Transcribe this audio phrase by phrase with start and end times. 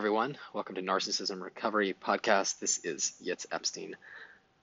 [0.00, 0.34] everyone.
[0.54, 2.58] Welcome to Narcissism Recovery Podcast.
[2.58, 3.96] This is Yitz Epstein,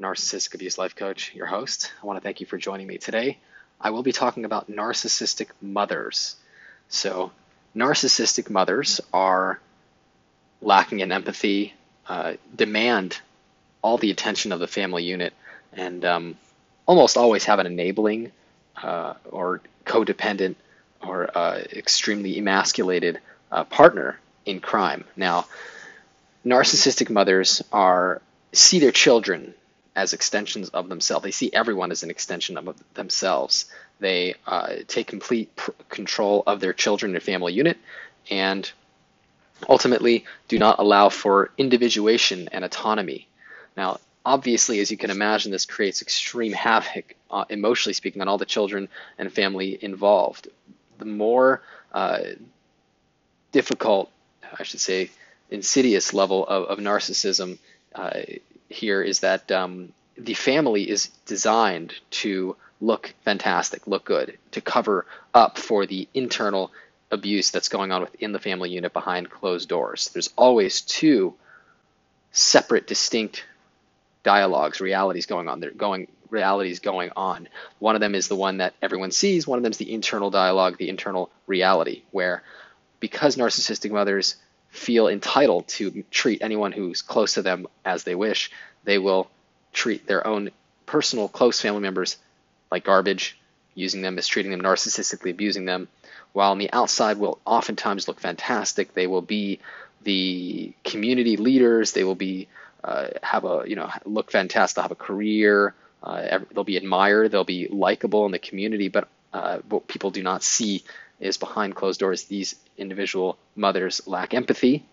[0.00, 1.92] Narcissistic Abuse Life Coach, your host.
[2.02, 3.36] I want to thank you for joining me today.
[3.78, 6.36] I will be talking about narcissistic mothers.
[6.88, 7.30] So,
[7.76, 9.60] narcissistic mothers are
[10.62, 11.74] lacking in empathy,
[12.08, 13.20] uh, demand
[13.82, 15.34] all the attention of the family unit,
[15.74, 16.38] and um,
[16.86, 18.32] almost always have an enabling
[18.82, 20.54] uh, or codependent
[21.06, 23.20] or uh, extremely emasculated
[23.52, 25.04] uh, partner in crime.
[25.16, 25.46] Now,
[26.44, 29.54] narcissistic mothers are see their children
[29.94, 31.24] as extensions of themselves.
[31.24, 33.66] They see everyone as an extension of themselves.
[34.00, 37.76] They uh, take complete pr- control of their children and family unit,
[38.30, 38.70] and
[39.68, 43.26] ultimately do not allow for individuation and autonomy.
[43.76, 48.38] Now, obviously, as you can imagine, this creates extreme havoc, uh, emotionally speaking, on all
[48.38, 50.48] the children and family involved.
[50.98, 52.20] The more uh,
[53.52, 54.10] difficult
[54.58, 55.10] I should say,
[55.50, 57.58] insidious level of, of narcissism
[57.94, 58.20] uh,
[58.68, 65.06] here is that um, the family is designed to look fantastic, look good, to cover
[65.34, 66.70] up for the internal
[67.10, 70.10] abuse that's going on within the family unit behind closed doors.
[70.12, 71.34] There's always two
[72.32, 73.44] separate, distinct
[74.22, 75.60] dialogues, realities going on.
[75.60, 77.48] They're going realities going on.
[77.78, 79.46] One of them is the one that everyone sees.
[79.46, 82.42] One of them is the internal dialogue, the internal reality, where
[83.00, 84.36] because narcissistic mothers
[84.70, 88.50] feel entitled to treat anyone who's close to them as they wish,
[88.84, 89.30] they will
[89.72, 90.50] treat their own
[90.86, 92.16] personal close family members
[92.70, 93.38] like garbage,
[93.74, 95.88] using them, mistreating them, narcissistically abusing them,
[96.32, 98.92] while on the outside will oftentimes look fantastic.
[98.94, 99.60] They will be
[100.02, 101.92] the community leaders.
[101.92, 102.48] They will be
[102.84, 104.76] uh, have a you know look fantastic.
[104.76, 105.74] They'll have a career.
[106.02, 107.30] Uh, they'll be admired.
[107.30, 108.88] They'll be likable in the community.
[108.88, 110.84] But uh, what people do not see
[111.20, 114.84] is behind closed doors, these individual mothers lack empathy.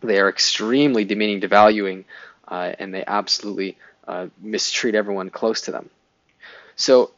[0.00, 2.04] They are extremely demeaning, devaluing,
[2.48, 5.90] uh, and they absolutely uh, mistreat everyone close to them.
[6.76, 7.12] So,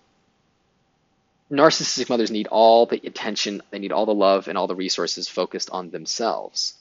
[1.50, 5.28] narcissistic mothers need all the attention, they need all the love and all the resources
[5.28, 6.74] focused on themselves.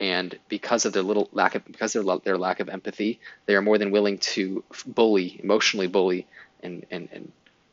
[0.00, 3.54] And because of their little lack of because of their, their lack of empathy, they
[3.54, 6.26] are more than willing to bully, emotionally bully,
[6.60, 7.30] and and, and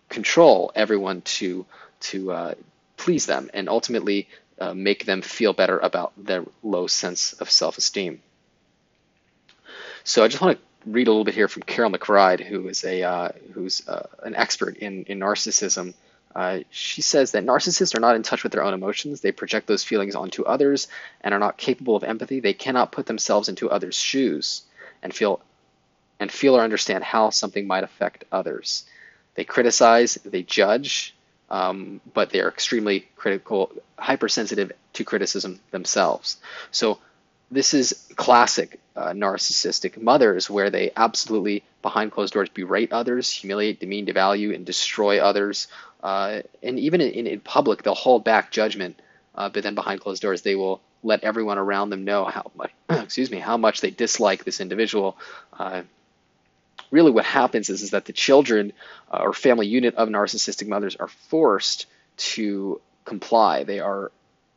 [0.10, 1.66] control everyone to
[2.02, 2.54] to uh,
[3.00, 4.28] please them and ultimately
[4.60, 8.22] uh, make them feel better about their low sense of self-esteem.
[10.04, 12.84] So I just want to read a little bit here from Karyl McBride, who is
[12.84, 15.94] a uh, who's uh, an expert in in narcissism.
[16.36, 19.22] Uh, she says that narcissists are not in touch with their own emotions.
[19.22, 20.88] They project those feelings onto others
[21.22, 22.40] and are not capable of empathy.
[22.40, 24.64] They cannot put themselves into others' shoes
[25.02, 25.42] and feel
[26.20, 28.84] and feel or understand how something might affect others.
[29.36, 31.16] They criticize, they judge,
[31.50, 36.38] um, but they're extremely critical, hypersensitive to criticism themselves.
[36.72, 37.00] So
[37.52, 43.80] this is classic uh, narcissistic mothers where they absolutely behind closed doors berate others, humiliate,
[43.80, 45.68] demean, devalue, and destroy others.
[46.04, 49.02] Uh, and even in, in, public, they'll hold back judgment,
[49.36, 52.72] uh, but then behind closed doors, they will let everyone around them know how much,
[52.90, 55.18] excuse me, how much they dislike this individual,
[55.58, 55.82] uh,
[56.92, 58.74] really what happens is, is that the children
[59.12, 61.86] uh, or family unit of narcissistic mothers are forced
[62.18, 63.64] to comply.
[63.64, 64.12] They are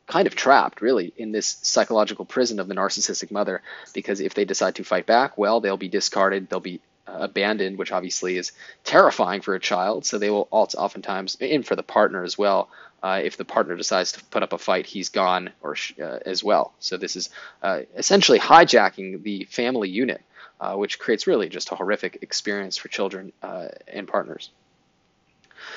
[0.06, 3.62] kind of trapped, really, in this psychological prison of the narcissistic mother
[3.94, 7.78] because if they decide to fight back, well, they'll be discarded, they'll be uh, abandoned,
[7.78, 8.52] which obviously is
[8.84, 10.04] terrifying for a child.
[10.04, 12.68] So they will oftentimes, and for the partner as well,
[13.02, 16.44] uh, if the partner decides to put up a fight, he's gone or uh, as
[16.44, 16.72] well.
[16.78, 17.30] So this is
[17.62, 20.22] uh, essentially hijacking the family unit
[20.62, 24.48] uh, which creates really just a horrific experience for children uh, and partners.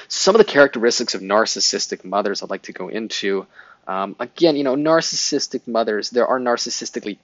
[0.07, 3.47] Some of the characteristics of narcissistic mothers I'd like to go into.
[3.87, 7.17] Um, again, you know, narcissistic mothers, there are narcissistically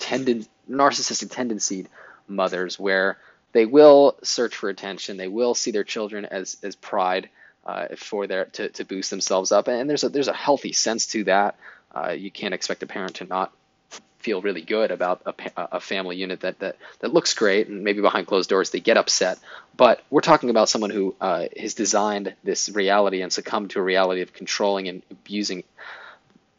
[0.00, 1.86] tended, narcissistic tendency
[2.26, 3.18] mothers where
[3.52, 7.28] they will search for attention, they will see their children as, as pride
[7.66, 11.06] uh, for their to, to boost themselves up, and there's a there's a healthy sense
[11.08, 11.56] to that.
[11.94, 13.52] Uh, you can't expect a parent to not
[14.24, 15.34] feel really good about a,
[15.76, 17.68] a, family unit that, that that looks great.
[17.68, 19.38] And maybe behind closed doors they get upset.
[19.76, 23.82] But we're talking about someone who uh, has designed this reality and succumbed to a
[23.82, 25.62] reality of controlling and abusing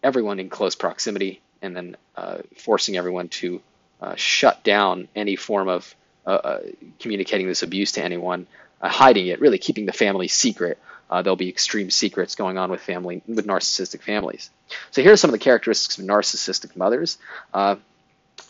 [0.03, 3.61] everyone in close proximity and then uh, forcing everyone to
[3.99, 5.95] uh, shut down any form of
[6.27, 6.59] uh, uh,
[6.99, 8.45] communicating this abuse to anyone
[8.81, 10.77] uh, hiding it really keeping the family secret
[11.09, 14.49] uh, there'll be extreme secrets going on with family with narcissistic families.
[14.91, 17.17] So here are some of the characteristics of narcissistic mothers.
[17.53, 17.75] Uh,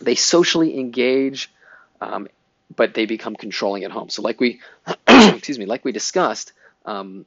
[0.02, 1.52] they socially engage,
[2.02, 2.28] um,
[2.76, 4.10] but they become controlling at home.
[4.10, 4.62] So like we,
[5.08, 6.54] excuse me, like we discussed,
[6.86, 7.26] um,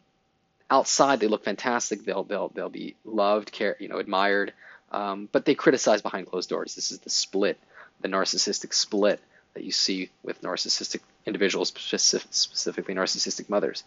[0.71, 2.05] outside they look fantastic.
[2.05, 4.53] They'll they'll they'll be loved, care, you know, admired.
[4.93, 6.75] um, but they criticize behind closed doors.
[6.75, 7.59] This is the split,
[8.01, 9.21] the narcissistic split
[9.55, 13.85] that you see with narcissistic individuals, specific, specifically narcissistic mothers.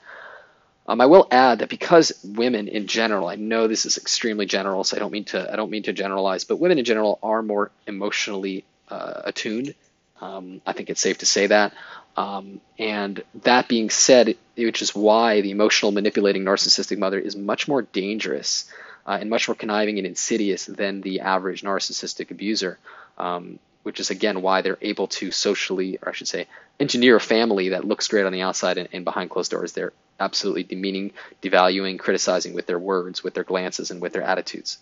[0.88, 4.84] Um, I will add that because women in general, I know this is extremely general,
[4.84, 7.44] so I don't mean to I don't mean to generalize, but women in general are
[7.44, 9.76] more emotionally uh, attuned.
[10.20, 11.74] Um, I think it's safe to say that.
[12.18, 17.68] Um, and that being said, which is why the emotional manipulating narcissistic mother is much
[17.68, 18.70] more dangerous
[19.08, 22.78] uh, and much more conniving and insidious than the average narcissistic abuser.
[23.18, 26.48] Um, which is again why they're able to socially, or I should say,
[26.80, 29.94] engineer a family that looks great on the outside and, and, behind closed doors, they're
[30.22, 34.78] absolutely demeaning, devaluing, criticizing with their words, with their glances, and with their attitudes.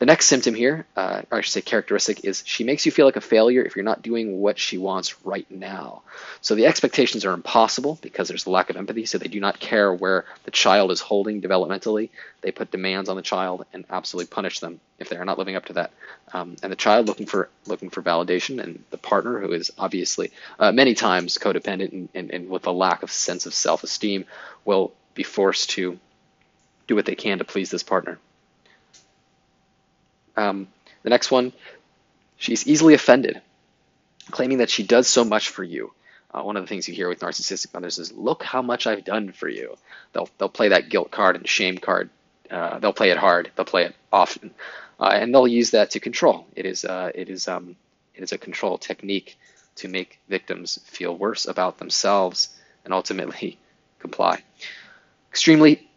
[0.00, 3.04] The next symptom here, uh, or I should say characteristic, is she makes you feel
[3.04, 6.00] like a failure if you're not doing what she wants right now.
[6.40, 9.60] So the expectations are impossible because there's a lack of empathy, so they do not
[9.60, 12.08] care where the child is holding developmentally.
[12.40, 15.56] They put demands on the child and absolutely punish them if they are not living
[15.56, 15.90] up to that.
[16.32, 20.30] Um, and the child looking for looking for validation, and the partner who is obviously
[20.58, 24.24] uh, many times codependent and, and, and with a lack of sense of self-esteem
[24.70, 25.98] will be forced to
[26.86, 28.18] do what they can to please this partner.
[30.36, 30.68] Um,
[31.02, 31.52] the next one,
[32.36, 33.42] she's easily offended,
[34.30, 35.92] claiming that she does so much for you.
[36.32, 39.04] Uh, one of the things you hear with narcissistic mothers is, "Look how much I've
[39.04, 39.76] done for you."
[40.12, 42.08] They'll they'll play that guilt card and shame card.
[42.48, 43.50] Uh, they'll play it hard.
[43.56, 44.54] They'll play it often,
[45.00, 46.46] uh, and they'll use that to control.
[46.54, 47.74] It is uh, it is um,
[48.14, 49.36] it is a control technique
[49.80, 53.58] to make victims feel worse about themselves and ultimately
[54.00, 54.42] comply.
[55.30, 55.88] Extremely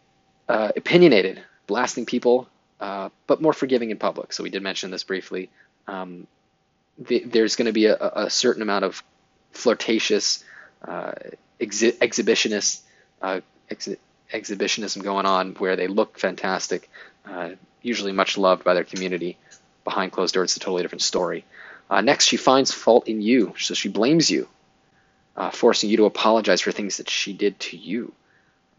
[0.48, 2.48] uh, opinionated, blasting people
[2.80, 4.32] uh, but more forgiving in public.
[4.32, 5.48] So we did mention this briefly.
[5.86, 6.26] Um,
[6.98, 9.02] the, there's going to be a, a, certain amount of
[9.52, 10.44] flirtatious,
[10.86, 11.12] uh,
[11.60, 12.82] exhi- exhibitionist,
[13.22, 13.40] uh,
[13.70, 13.96] exhi-
[14.32, 16.90] exhibitionism going on where they look fantastic,
[17.24, 17.50] uh,
[17.80, 19.38] usually much loved by their community.
[19.84, 21.44] Behind closed doors, it's a totally different story.
[21.88, 24.48] Uh, next, she finds fault in you, so she blames you,
[25.50, 28.12] forcing you to apologize for things that she did to you.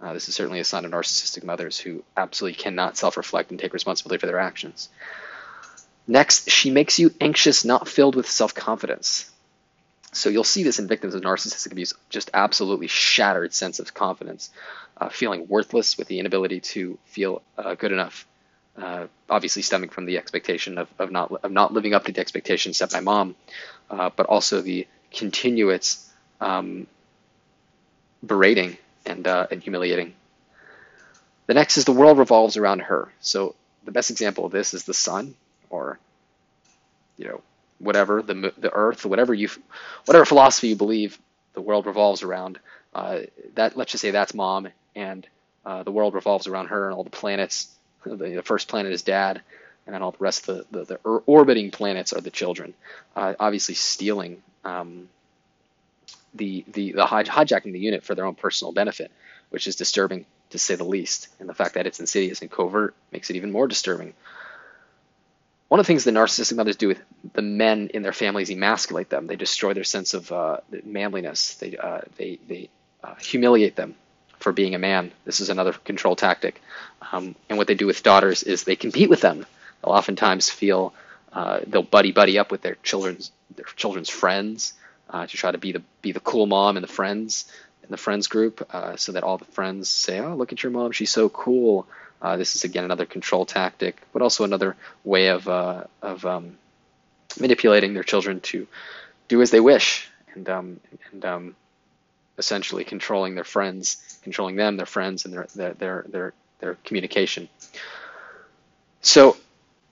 [0.01, 3.59] Uh, this is certainly a sign of narcissistic mothers who absolutely cannot self reflect and
[3.59, 4.89] take responsibility for their actions.
[6.07, 9.29] Next, she makes you anxious, not filled with self confidence.
[10.11, 14.49] So you'll see this in victims of narcissistic abuse, just absolutely shattered sense of confidence,
[14.95, 18.25] uh, feeling worthless with the inability to feel uh, good enough.
[18.77, 22.21] Uh, obviously, stemming from the expectation of, of not of not living up to the
[22.21, 23.35] expectations set by mom,
[23.89, 26.09] uh, but also the continuous
[26.41, 26.87] um,
[28.25, 30.13] berating and, uh, and humiliating.
[31.47, 33.11] The next is the world revolves around her.
[33.21, 35.35] So the best example of this is the sun,
[35.69, 35.99] or
[37.17, 37.41] you know,
[37.79, 39.49] whatever the the earth, whatever you,
[40.05, 41.19] whatever philosophy you believe,
[41.53, 42.59] the world revolves around.
[42.93, 43.21] Uh,
[43.55, 45.27] that let's just say that's mom, and
[45.65, 47.69] uh, the world revolves around her and all the planets.
[48.05, 49.41] The, the, first planet is dad,
[49.87, 50.95] and then all the rest of the, the, the
[51.25, 52.75] orbiting planets are the children.
[53.15, 55.09] Uh, obviously, stealing um,
[56.35, 59.11] the, the, the hijacking the unit for their own personal benefit,
[59.49, 61.29] which is disturbing to say the least.
[61.39, 64.13] And the fact that it's insidious and covert makes it even more disturbing.
[65.67, 67.01] One of the things the narcissistic mothers do with
[67.33, 69.27] the men in their families emasculate them.
[69.27, 71.55] They destroy their sense of uh, manliness.
[71.55, 72.69] They, uh, they, they
[73.03, 73.95] uh, humiliate them
[74.39, 75.11] for being a man.
[75.25, 76.61] This is another control tactic.
[77.11, 79.45] Um, and what they do with daughters is they compete with them.
[79.81, 80.93] They'll oftentimes feel
[81.33, 84.73] uh, they'll buddy buddy up with their children's their children's friends
[85.09, 87.45] uh, to try to be the be the cool mom in the friends
[87.83, 90.71] in the friends group, uh, so that all the friends say, "Oh, look at your
[90.71, 91.87] mom, she's so cool."
[92.21, 96.57] Uh, this is again another control tactic, but also another way of uh, of um,
[97.39, 98.67] manipulating their children to
[99.27, 100.79] do as they wish and um,
[101.11, 101.55] and um,
[102.37, 107.49] essentially controlling their friends, controlling them, their friends, and their their their their, their communication.
[109.01, 109.37] So,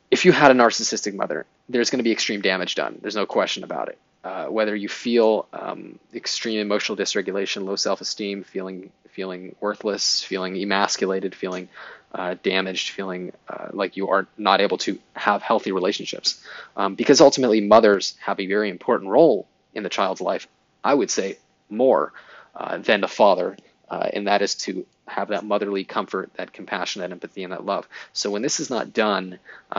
[0.10, 2.98] if you had a narcissistic mother, there's going to be extreme damage done.
[3.02, 4.00] There's no question about it.
[4.24, 11.36] Uh, whether you feel um, extreme emotional dysregulation, low self-esteem, feeling feeling worthless, feeling emasculated,
[11.36, 11.68] feeling
[12.16, 16.44] uh, damaged, feeling uh, like you are not able to have healthy relationships,
[16.78, 20.48] um, because ultimately mothers have a very important role in the child's life.
[20.84, 21.38] I would say
[21.70, 22.14] more
[22.56, 23.58] uh, than the father,
[23.90, 27.66] uh, and that is to have that motherly comfort, that compassion, that empathy, and that
[27.66, 27.88] love.
[28.14, 29.38] So when this is not done,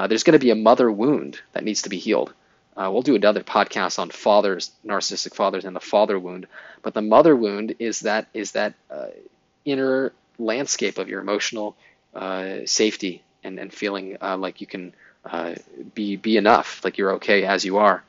[0.09, 2.33] there's going to be a mother wound that needs to be healed.
[2.77, 6.47] Uh, we'll do another podcast on fathers, narcissistic fathers, and the father wound.
[6.83, 9.07] But the mother wound is that is that uh,
[9.65, 11.77] inner landscape of your emotional
[12.15, 14.93] uh, safety and, and feeling uh, like you can
[15.25, 15.55] uh,
[15.95, 18.03] be be enough, like you're okay as you are.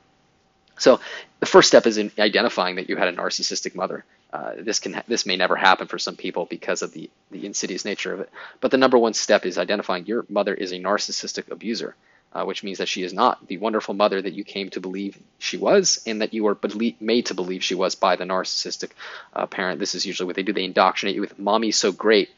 [0.78, 1.00] So
[1.40, 4.04] the first step is in identifying that you had a narcissistic mother.
[4.32, 7.84] Uh, this can this may never happen for some people because of the the insidious
[7.84, 8.30] nature of it.
[8.60, 11.94] But the number one step is identifying your mother is a narcissistic abuser.
[12.32, 15.18] Uh, which means that she is not the wonderful mother that you came to believe
[15.38, 16.58] she was, and that you were
[17.00, 18.90] made to believe she was by the narcissistic
[19.32, 19.80] uh, parent.
[19.80, 20.52] This is usually what they do.
[20.52, 22.30] They indoctrinate you with "mommy's so great,"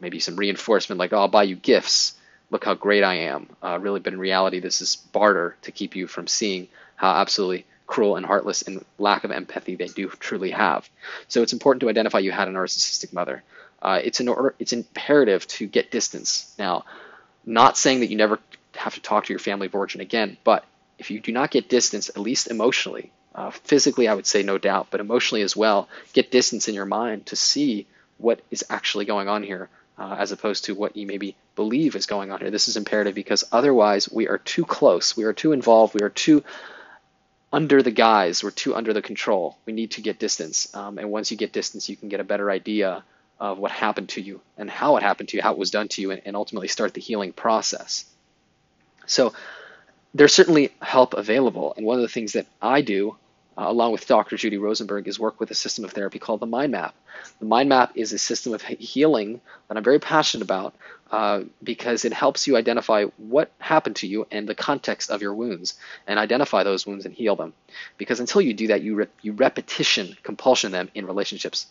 [0.00, 2.14] maybe some reinforcement like, "Oh, I'll buy you gifts.
[2.50, 5.96] Look how great I am." Uh, really, but in reality, this is barter to keep
[5.96, 10.50] you from seeing how absolutely cruel and heartless and lack of empathy they do truly
[10.50, 10.88] have.
[11.28, 13.42] So it's important to identify you had a narcissistic mother.
[13.80, 16.54] Uh, it's an it's imperative to get distance.
[16.58, 16.84] Now,
[17.44, 18.40] not saying that you never
[18.78, 20.36] have to talk to your family of origin again.
[20.44, 20.64] But
[20.98, 24.56] if you do not get distance, at least emotionally, uh, physically, I would say no
[24.56, 29.04] doubt, but emotionally as well, get distance in your mind to see what is actually
[29.04, 29.68] going on here,
[29.98, 32.50] uh, as opposed to what you maybe believe is going on here.
[32.50, 36.08] This is imperative because otherwise we are too close, we are too involved, we are
[36.08, 36.44] too
[37.52, 39.58] under the guise, we're too under the control.
[39.66, 42.24] We need to get distance, um, and once you get distance, you can get a
[42.24, 43.04] better idea
[43.38, 45.88] of what happened to you and how it happened to you, how it was done
[45.88, 48.06] to you, and, and ultimately start the healing process.
[49.06, 49.32] So
[50.14, 51.74] there's certainly help available.
[51.76, 53.16] And one of the things that I do,
[53.58, 54.36] uh, along with Dr.
[54.36, 56.94] Judy Rosenberg, is work with a system of therapy called the Mind Map.
[57.38, 60.74] The Mind Map is a system of healing that I'm very passionate about
[61.10, 65.34] uh, because it helps you identify what happened to you and the context of your
[65.34, 65.74] wounds
[66.06, 67.52] and identify those wounds and heal them.
[67.98, 71.66] Because until you do that, you, re- you repetition, compulsion them in relationships.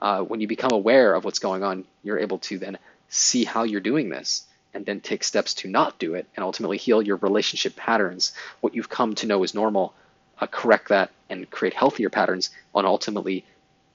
[0.00, 2.76] Uh, when you become aware of what's going on, you're able to then
[3.08, 6.76] see how you're doing this and then take steps to not do it and ultimately
[6.76, 8.32] heal your relationship patterns.
[8.60, 9.94] What you've come to know is normal,
[10.40, 13.44] uh, correct that and create healthier patterns, and ultimately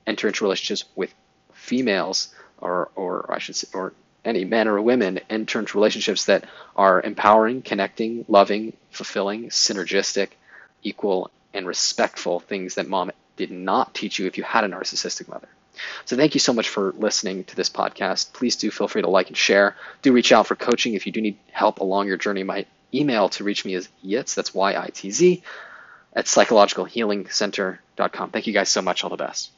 [0.08, 1.14] enter into relationships with
[1.54, 3.94] females or, or I should say, or
[4.26, 6.46] any men or women, enter into relationships that
[6.76, 10.30] are empowering, connecting, loving, fulfilling, synergistic,
[10.84, 15.28] equal, and respectful things that mom did not teach you if you had a narcissistic
[15.28, 15.48] mother.
[16.06, 18.34] So thank you so much for listening to this podcast.
[18.34, 19.76] Please do feel free to like and share.
[20.02, 22.44] Do reach out for coaching if you do need help along your journey.
[22.44, 25.44] My email to reach me is yitz, that's Y-I-T-Z,
[26.14, 28.32] at psychologicalhealingcenter.com.
[28.32, 29.04] Thank you guys so much.
[29.04, 29.52] All the best.